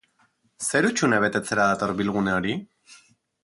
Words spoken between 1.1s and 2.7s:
betetzera dator bilgune hori?